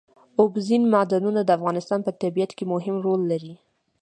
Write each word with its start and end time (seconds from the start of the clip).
اوبزین 0.39 0.83
معدنونه 0.93 1.41
د 1.43 1.49
افغانستان 1.57 1.99
په 2.03 2.11
طبیعت 2.21 2.51
کې 2.57 2.65
مهم 2.73 2.95
رول 3.05 3.21
لري. 3.31 3.53